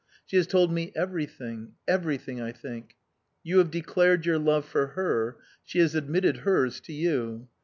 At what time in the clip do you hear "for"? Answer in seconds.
4.65-4.87